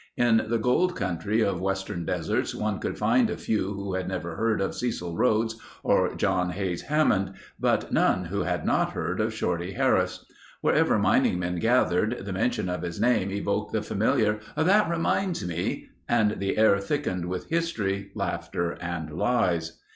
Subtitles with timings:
[0.17, 4.35] In the gold country of western deserts one could find a few who had never
[4.35, 9.31] heard of Cecil Rhodes or John Hays Hammond, but none who had not heard of
[9.31, 10.25] Shorty Harris.
[10.61, 15.89] Wherever mining men gathered, the mention of his name evoked the familiar, "That reminds me,"
[16.09, 19.81] and the air thickened with history, laughter, and lies.